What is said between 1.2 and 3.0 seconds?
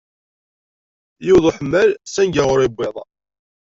Yewweḍ uḥemmal sanga ur yewwiḍ.